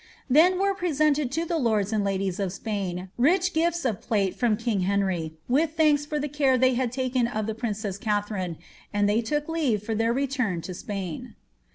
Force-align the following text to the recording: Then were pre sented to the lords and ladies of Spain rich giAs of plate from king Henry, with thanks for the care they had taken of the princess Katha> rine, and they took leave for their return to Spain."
Then 0.27 0.57
were 0.57 0.73
pre 0.73 0.89
sented 0.89 1.29
to 1.29 1.45
the 1.45 1.59
lords 1.59 1.93
and 1.93 2.03
ladies 2.03 2.39
of 2.39 2.51
Spain 2.51 3.11
rich 3.19 3.53
giAs 3.53 3.85
of 3.87 4.01
plate 4.01 4.33
from 4.35 4.57
king 4.57 4.79
Henry, 4.79 5.35
with 5.47 5.77
thanks 5.77 6.07
for 6.07 6.17
the 6.17 6.27
care 6.27 6.57
they 6.57 6.73
had 6.73 6.91
taken 6.91 7.27
of 7.27 7.45
the 7.45 7.53
princess 7.53 7.99
Katha> 7.99 8.31
rine, 8.31 8.57
and 8.91 9.07
they 9.07 9.21
took 9.21 9.47
leave 9.47 9.83
for 9.83 9.93
their 9.93 10.11
return 10.11 10.59
to 10.61 10.73
Spain." 10.73 11.35